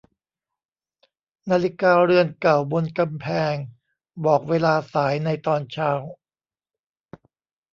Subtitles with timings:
[1.51, 3.53] นาฬิกาเรือนเก่าบนกำแพง
[4.25, 5.91] บอกเวลาสายในตอนเช้า